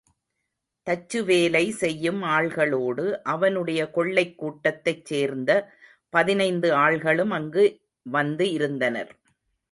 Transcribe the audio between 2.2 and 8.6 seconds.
ஆள்களோடு அவனுடைய கொள்ளைக்கூட்டத்தைச் சேர்ந்த பதினைந்து ஆள்களும் அங்கு வந்து